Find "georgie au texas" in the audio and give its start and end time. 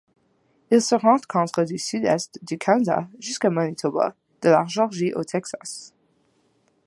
4.65-5.93